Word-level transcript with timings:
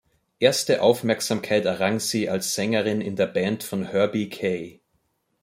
Erste 0.39 0.81
Aufmerksamkeit 0.81 1.63
errang 1.65 1.99
sie 1.99 2.27
als 2.27 2.55
Sängerin 2.55 3.01
in 3.01 3.15
der 3.15 3.27
Band 3.27 3.61
von 3.63 3.83
Herbie 3.85 4.29
Kay. 4.29 4.81